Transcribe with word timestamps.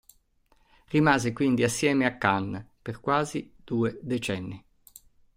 Rimase 0.87 1.31
quindi 1.31 1.63
assieme 1.63 2.07
a 2.07 2.17
Khan 2.17 2.69
per 2.81 2.99
quasi 2.99 3.53
due 3.63 3.99
decenni. 4.01 4.65